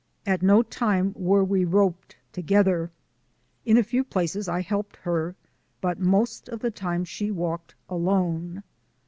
At 0.25 0.41
no 0.41 0.63
time 0.63 1.13
were 1.15 1.43
we 1.43 1.63
roped 1.63 2.17
together. 2.31 2.89
In 3.67 3.77
a 3.77 3.83
few 3.83 4.03
places 4.03 4.47
I 4.49 4.61
helped 4.61 4.95
her, 4.95 5.35
but 5.79 5.99
most 5.99 6.49
of 6.49 6.59
the 6.59 6.71
time 6.71 7.05
she 7.05 7.29
walked 7.29 7.75
alone. 7.87 8.63